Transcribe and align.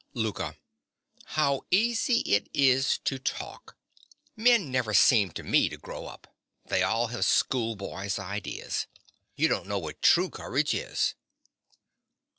LOUKA. 0.15 0.57
How 1.25 1.61
easy 1.69 2.21
it 2.21 2.49
is 2.55 2.97
to 3.03 3.19
talk! 3.19 3.77
Men 4.35 4.71
never 4.71 4.95
seem 4.95 5.29
to 5.33 5.43
me 5.43 5.69
to 5.69 5.77
grow 5.77 6.07
up: 6.07 6.35
they 6.65 6.81
all 6.81 7.09
have 7.09 7.23
schoolboy's 7.23 8.17
ideas. 8.17 8.87
You 9.35 9.47
don't 9.47 9.67
know 9.67 9.77
what 9.77 10.01
true 10.01 10.31
courage 10.31 10.73
is. 10.73 11.13